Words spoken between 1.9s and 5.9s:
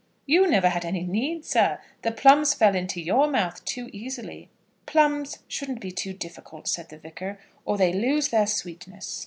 The plums fell into your mouth too easily." "Plums shouldn't